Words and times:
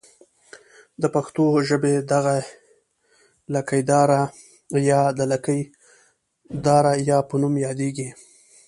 د 1.01 1.03
پښتو 1.15 1.43
ژبې 1.67 1.93
دغه 2.11 2.35
ۍ 3.53 3.81
د 5.17 5.21
لکۍ 5.31 5.59
داره 6.65 6.93
یا 7.09 7.17
په 7.29 7.35
نوم 7.41 7.53
یادیږي. 7.65 8.09